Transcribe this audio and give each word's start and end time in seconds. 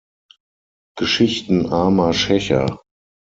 Geschichten 0.97 1.67
armer 1.67 2.11
Schächer". 2.13 2.81